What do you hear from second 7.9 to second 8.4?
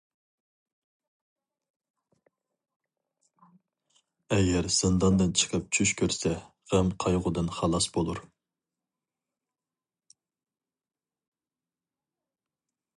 بولۇر.